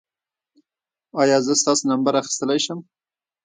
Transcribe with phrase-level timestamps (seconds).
[1.21, 2.79] ایا زه ستاسو نمبر اخیستلی شم؟